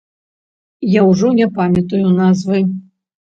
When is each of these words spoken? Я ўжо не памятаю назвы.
Я 0.93 1.01
ўжо 1.09 1.27
не 1.41 1.47
памятаю 1.59 2.15
назвы. 2.21 2.65